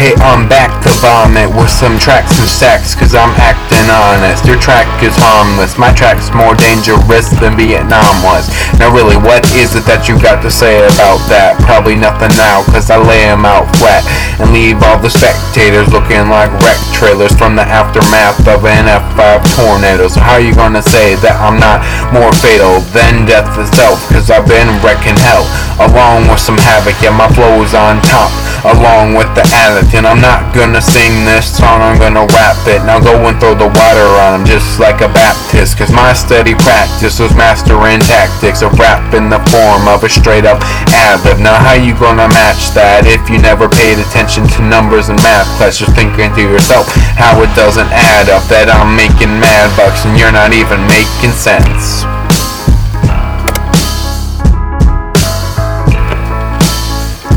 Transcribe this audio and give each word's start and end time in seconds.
Hey, 0.00 0.16
I'm 0.24 0.48
back 0.48 0.72
to 0.80 0.88
vomit 1.04 1.52
with 1.52 1.68
some 1.68 2.00
tracks 2.00 2.32
and 2.40 2.48
stacks, 2.48 2.96
cause 2.96 3.12
I'm 3.12 3.36
acting 3.36 3.84
honest. 3.92 4.48
Your 4.48 4.56
track 4.56 4.88
is 5.04 5.12
harmless, 5.12 5.76
my 5.76 5.92
track's 5.92 6.32
more 6.32 6.56
dangerous 6.56 7.28
than 7.36 7.52
Vietnam 7.52 8.24
was. 8.24 8.48
Now, 8.80 8.88
really, 8.96 9.20
what 9.20 9.44
is 9.52 9.76
it 9.76 9.84
that 9.84 10.08
you 10.08 10.16
got 10.16 10.40
to 10.40 10.48
say 10.48 10.80
about 10.80 11.20
that? 11.28 11.60
Probably 11.68 12.00
nothing 12.00 12.32
now, 12.40 12.64
cause 12.72 12.88
I 12.88 12.96
lay 12.96 13.28
'em 13.28 13.44
out 13.44 13.68
flat 13.76 14.00
and 14.40 14.56
leave 14.56 14.80
all 14.80 14.96
the 14.96 15.12
spectators 15.12 15.92
looking 15.92 16.32
like 16.32 16.48
wreck 16.64 16.80
trailers 16.96 17.36
from 17.36 17.52
the 17.52 17.68
aftermath 17.68 18.40
of 18.48 18.64
an 18.64 18.88
F5 18.88 19.44
tornado. 19.52 20.08
So, 20.08 20.24
how 20.24 20.40
you 20.40 20.56
gonna 20.56 20.80
say 20.80 21.20
that 21.20 21.36
I'm 21.44 21.60
not 21.60 21.84
more 22.08 22.32
fatal 22.40 22.80
than 22.96 23.28
death 23.28 23.52
itself? 23.60 24.00
Cause 24.08 24.32
I've 24.32 24.48
been 24.48 24.80
wrecking 24.80 25.20
hell 25.20 25.44
along 25.80 26.28
with 26.28 26.40
some 26.40 26.58
havoc, 26.58 26.96
yeah, 27.00 27.14
my 27.14 27.28
flow's 27.32 27.72
on 27.72 28.00
top 28.04 28.30
along 28.64 29.16
with 29.16 29.28
the 29.32 29.44
addict. 29.56 29.96
And 29.96 30.04
I'm 30.06 30.20
not 30.20 30.52
gonna 30.52 30.80
sing 30.80 31.24
this 31.24 31.56
song, 31.56 31.80
I'm 31.80 31.96
gonna 31.96 32.26
rap 32.28 32.60
it. 32.68 32.84
Now 32.84 33.00
go 33.00 33.16
and 33.28 33.36
throw 33.40 33.54
the 33.56 33.68
water 33.68 34.08
on 34.20 34.40
him 34.40 34.44
just 34.46 34.80
like 34.80 35.00
a 35.00 35.08
Baptist. 35.08 35.78
Cause 35.78 35.92
my 35.92 36.12
steady 36.12 36.54
practice 36.54 37.18
was 37.18 37.32
mastering 37.34 38.00
tactics 38.00 38.62
of 38.62 38.76
rap 38.78 39.14
in 39.14 39.30
the 39.30 39.40
form 39.48 39.88
of 39.88 40.04
a 40.04 40.08
straight 40.08 40.44
up 40.44 40.60
ad. 40.92 41.22
Now 41.40 41.56
how 41.56 41.74
you 41.74 41.96
gonna 41.98 42.28
match 42.28 42.72
that 42.76 43.04
if 43.06 43.28
you 43.28 43.38
never 43.40 43.68
paid 43.68 43.98
attention 43.98 44.46
to 44.56 44.60
numbers 44.62 45.08
and 45.08 45.18
math 45.22 45.48
class? 45.56 45.78
Just 45.78 45.96
thinking 45.96 46.32
to 46.34 46.42
yourself 46.42 46.86
how 47.16 47.40
it 47.42 47.52
doesn't 47.56 47.88
add 47.90 48.28
up 48.28 48.44
that 48.52 48.68
I'm 48.68 48.96
making 48.96 49.32
mad 49.40 49.72
bucks 49.76 50.04
and 50.04 50.18
you're 50.18 50.32
not 50.32 50.52
even 50.52 50.80
making 50.86 51.32
sense. 51.32 52.04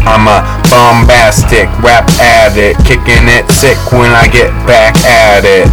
I'm 0.06 0.28
a 0.28 0.44
bombastic 0.70 1.68
rap 1.80 2.08
addict, 2.20 2.84
kicking 2.86 3.28
it 3.32 3.50
sick 3.52 3.78
when 3.92 4.12
I 4.12 4.28
get 4.28 4.52
back 4.68 4.96
at 5.04 5.46
it. 5.46 5.68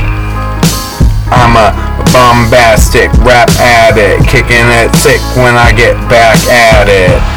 I'm 1.30 1.54
a 1.54 1.70
bombastic 2.12 3.12
rap 3.22 3.50
addict, 3.58 4.28
kicking 4.28 4.66
it 4.82 4.94
sick 4.94 5.20
when 5.36 5.54
I 5.54 5.72
get 5.72 5.94
back 6.08 6.38
at 6.46 6.88
it. 6.88 7.29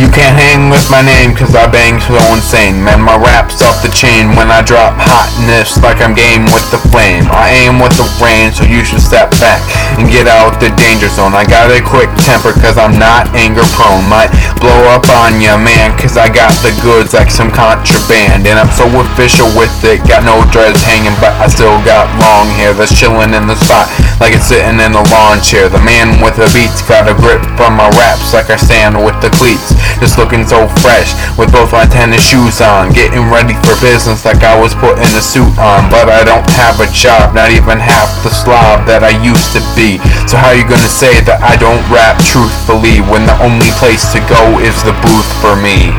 You 0.00 0.08
can't 0.08 0.32
hang 0.32 0.72
with 0.72 0.88
my 0.88 1.04
name 1.04 1.36
cause 1.36 1.52
I 1.52 1.68
bang 1.68 2.00
so 2.00 2.16
insane. 2.32 2.80
Man, 2.80 3.04
my 3.04 3.20
rap's 3.20 3.60
off 3.60 3.84
the 3.84 3.92
chain 3.92 4.32
when 4.32 4.48
I 4.48 4.64
drop 4.64 4.96
hotness 4.96 5.76
like 5.84 6.00
I'm 6.00 6.16
game 6.16 6.48
with 6.56 6.64
the 6.72 6.80
flame. 6.88 7.28
I 7.28 7.52
aim 7.52 7.76
with 7.76 7.92
the 8.00 8.08
rain 8.16 8.48
so 8.48 8.64
you 8.64 8.80
should 8.80 9.04
step 9.04 9.28
back 9.36 9.60
and 10.00 10.08
get 10.08 10.24
out 10.24 10.56
the 10.56 10.72
danger 10.80 11.12
zone. 11.12 11.36
I 11.36 11.44
got 11.44 11.68
a 11.68 11.84
quick 11.84 12.08
temper 12.24 12.56
cause 12.64 12.80
I'm 12.80 12.96
not 12.96 13.28
anger 13.36 13.60
prone. 13.76 14.00
Might 14.08 14.32
blow 14.56 14.88
up 14.88 15.04
on 15.12 15.36
ya 15.36 15.60
man 15.60 15.92
cause 16.00 16.16
I 16.16 16.32
got 16.32 16.56
the 16.64 16.72
goods 16.80 17.12
like 17.12 17.28
some 17.28 17.52
contraband. 17.52 18.48
And 18.48 18.56
I'm 18.56 18.72
so 18.72 18.88
official 19.04 19.52
with 19.52 19.68
it, 19.84 20.00
got 20.08 20.24
no 20.24 20.48
dreads 20.48 20.80
hanging 20.80 21.12
but 21.20 21.36
I 21.36 21.52
still 21.52 21.76
got 21.84 22.08
long 22.24 22.48
hair 22.56 22.72
that's 22.72 22.96
chilling 22.96 23.36
in 23.36 23.44
the 23.44 23.56
spot 23.60 23.84
like 24.16 24.32
it's 24.32 24.48
sitting 24.48 24.80
in 24.80 24.96
a 24.96 25.04
lawn 25.12 25.44
chair. 25.44 25.68
The 25.68 25.84
man 25.84 26.24
with 26.24 26.40
the 26.40 26.48
beats 26.56 26.80
got 26.88 27.04
a 27.04 27.12
grip 27.12 27.44
on 27.60 27.76
my 27.76 27.92
raps 28.00 28.32
like 28.32 28.48
I 28.48 28.56
stand 28.56 28.96
with 28.96 29.20
the 29.20 29.28
cleats 29.36 29.76
just 30.00 30.16
looking 30.16 30.48
so 30.48 30.64
fresh 30.80 31.12
with 31.36 31.52
both 31.52 31.76
my 31.76 31.84
tennis 31.84 32.24
shoes 32.24 32.64
on. 32.64 32.90
Getting 32.96 33.28
ready 33.28 33.52
for 33.60 33.76
business 33.84 34.24
like 34.24 34.40
I 34.40 34.56
was 34.56 34.72
putting 34.74 35.12
a 35.12 35.20
suit 35.20 35.52
on. 35.60 35.92
But 35.92 36.08
I 36.08 36.24
don't 36.24 36.48
have 36.56 36.80
a 36.80 36.88
job, 36.88 37.36
not 37.36 37.52
even 37.52 37.76
half 37.76 38.08
the 38.24 38.32
slob 38.32 38.88
that 38.88 39.04
I 39.04 39.12
used 39.20 39.52
to 39.52 39.60
be. 39.76 40.00
So 40.24 40.40
how 40.40 40.56
you 40.56 40.64
gonna 40.64 40.88
say 40.88 41.20
that 41.28 41.44
I 41.44 41.60
don't 41.60 41.84
rap 41.92 42.16
truthfully 42.24 43.04
when 43.04 43.28
the 43.28 43.36
only 43.44 43.68
place 43.76 44.08
to 44.16 44.24
go 44.24 44.56
is 44.64 44.80
the 44.82 44.96
booth 45.04 45.30
for 45.44 45.52
me? 45.60 45.92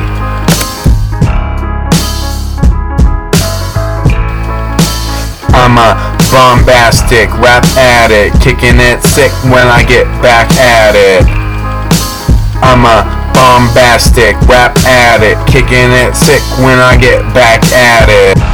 I'm 5.54 5.78
a 5.78 5.94
bombastic 6.34 7.30
rap 7.38 7.64
addict, 7.78 8.42
kicking 8.42 8.82
it 8.82 9.04
sick 9.04 9.32
when 9.46 9.68
I 9.70 9.86
get 9.86 10.10
back 10.26 10.50
at 10.58 10.98
it. 10.98 11.22
I'm 12.64 12.82
a 12.86 13.21
bombastic 13.34 14.36
rap 14.48 14.76
addict, 14.86 15.40
kicking 15.48 15.92
it 16.04 16.16
sick 16.16 16.42
when 16.60 16.80
I 16.80 16.98
get 17.00 17.22
back 17.34 17.64
at 17.72 18.10
it. 18.10 18.51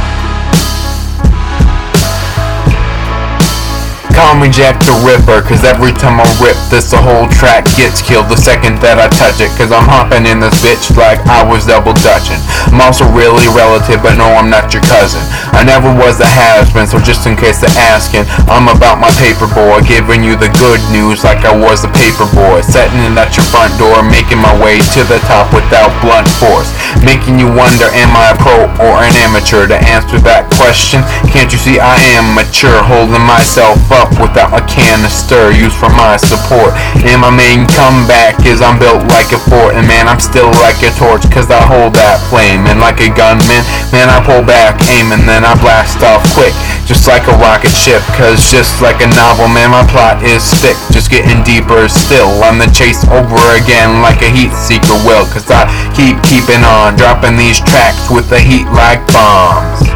Call 4.18 4.34
me 4.34 4.50
Jack 4.50 4.82
the 4.82 4.90
Ripper, 5.06 5.46
cause 5.46 5.62
every 5.62 5.94
time 5.94 6.18
I 6.18 6.26
rip 6.42 6.58
this, 6.74 6.90
the 6.90 6.98
whole 6.98 7.30
track 7.30 7.70
gets 7.78 8.02
killed 8.02 8.26
the 8.26 8.34
second 8.34 8.82
that 8.82 8.98
I 8.98 9.06
touch 9.14 9.38
it. 9.38 9.46
Cause 9.54 9.70
I'm 9.70 9.86
hopping 9.86 10.26
in 10.26 10.42
this 10.42 10.58
bitch 10.58 10.90
like 10.98 11.22
I 11.30 11.46
was 11.46 11.70
double 11.70 11.94
dutching. 12.02 12.42
I'm 12.74 12.82
also 12.82 13.06
really 13.14 13.46
relative, 13.54 14.02
but 14.02 14.18
no, 14.18 14.26
I'm 14.26 14.50
not 14.50 14.74
your 14.74 14.82
cousin. 14.90 15.22
I 15.54 15.62
never 15.62 15.94
was 15.94 16.18
a 16.18 16.26
has-been, 16.26 16.90
so 16.90 16.98
just 16.98 17.30
in 17.30 17.38
case 17.38 17.62
they're 17.62 17.78
asking, 17.78 18.26
I'm 18.50 18.66
about 18.66 18.98
my 18.98 19.14
paper 19.22 19.46
boy, 19.54 19.86
giving 19.86 20.26
you 20.26 20.34
the 20.34 20.50
good 20.58 20.82
news 20.90 21.22
like 21.22 21.46
I 21.46 21.54
was 21.54 21.86
a 21.86 21.90
paper 21.94 22.26
boy. 22.34 22.66
Setting 22.66 22.98
it 23.06 23.14
at 23.14 23.38
your 23.38 23.46
front 23.54 23.70
door, 23.78 24.02
making 24.02 24.42
my 24.42 24.50
way 24.58 24.82
to 24.98 25.06
the 25.06 25.22
top 25.30 25.54
without 25.54 25.94
blunt 26.02 26.26
force. 26.42 26.74
Making 27.08 27.40
you 27.40 27.48
wonder, 27.48 27.88
am 27.96 28.12
I 28.12 28.36
a 28.36 28.36
pro 28.36 28.68
or 28.84 29.00
an 29.00 29.16
amateur? 29.24 29.64
To 29.64 29.80
answer 29.88 30.20
that 30.28 30.44
question, 30.60 31.00
can't 31.32 31.48
you 31.48 31.56
see 31.56 31.80
I 31.80 31.96
am 32.20 32.36
mature, 32.36 32.84
holding 32.84 33.24
myself 33.24 33.80
up 33.88 34.12
without 34.20 34.52
a 34.52 34.60
canister 34.68 35.48
used 35.48 35.80
for 35.80 35.88
my 35.96 36.20
support. 36.20 36.76
And 37.08 37.24
my 37.24 37.32
main 37.32 37.64
comeback 37.64 38.44
is 38.44 38.60
I'm 38.60 38.76
built 38.76 39.08
like 39.08 39.32
a 39.32 39.40
fort, 39.40 39.72
and 39.72 39.88
man, 39.88 40.04
I'm 40.04 40.20
still 40.20 40.52
like 40.60 40.84
a 40.84 40.92
torch, 41.00 41.24
cause 41.32 41.48
I 41.48 41.64
hold 41.64 41.96
that 41.96 42.20
flame. 42.28 42.68
And 42.68 42.76
like 42.76 43.00
a 43.00 43.08
gunman, 43.08 43.64
man, 43.88 44.12
I 44.12 44.20
pull 44.20 44.44
back, 44.44 44.76
aim, 44.92 45.08
and 45.16 45.24
then 45.24 45.48
I 45.48 45.56
blast 45.64 46.04
off 46.04 46.20
quick, 46.36 46.52
just 46.84 47.08
like 47.08 47.24
a 47.24 47.36
rocket 47.40 47.72
ship. 47.72 48.04
Cause 48.20 48.52
just 48.52 48.84
like 48.84 49.00
a 49.00 49.08
novel, 49.16 49.48
man, 49.48 49.72
my 49.72 49.80
plot 49.88 50.20
is 50.20 50.44
thick, 50.60 50.76
just 50.92 51.08
getting 51.08 51.40
deeper 51.40 51.88
still. 51.88 52.28
I'm 52.44 52.60
the 52.60 52.68
chase 52.68 53.00
over 53.08 53.40
again, 53.56 54.04
like 54.04 54.20
a 54.20 54.28
heat 54.28 54.52
seeker 54.52 55.00
will, 55.08 55.24
cause 55.32 55.48
I 55.48 55.64
keep 55.96 56.20
keeping 56.20 56.60
on, 56.68 56.97
dropping 56.98 57.38
these 57.38 57.60
tracks 57.62 58.10
with 58.10 58.28
the 58.28 58.38
heat 58.38 58.66
like 58.74 58.98
bombs. 59.14 59.86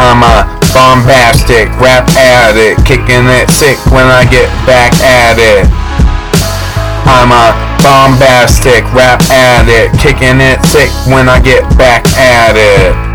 I'm 0.00 0.24
a 0.24 0.48
bombastic 0.72 1.68
rap 1.76 2.08
addict, 2.16 2.86
kicking 2.86 3.28
it 3.28 3.50
sick 3.50 3.76
when 3.92 4.08
I 4.08 4.24
get 4.24 4.48
back 4.64 4.96
at 5.04 5.36
it. 5.36 5.68
I'm 7.04 7.30
a 7.30 7.52
bombastic 7.84 8.82
rap 8.94 9.20
addict, 9.30 10.00
kicking 10.00 10.40
it 10.40 10.64
sick 10.64 10.90
when 11.06 11.28
I 11.28 11.38
get 11.38 11.62
back 11.76 12.06
at 12.16 12.56
it. 12.56 13.09